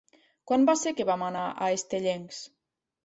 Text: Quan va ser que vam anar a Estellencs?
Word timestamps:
Quan 0.51 0.63
va 0.69 0.73
ser 0.83 0.93
que 1.01 1.05
vam 1.09 1.25
anar 1.27 1.43
a 1.51 1.69
Estellencs? 1.77 2.41